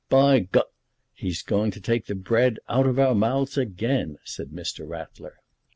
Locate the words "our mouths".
2.97-3.55